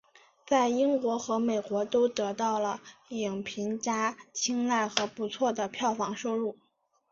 [0.47, 6.57] 在英国和美国都得到了影评家青睐和不错的票房收入。